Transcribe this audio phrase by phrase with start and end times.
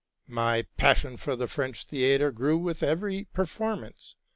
[0.27, 4.15] My passion for the French theatre grew with every performance.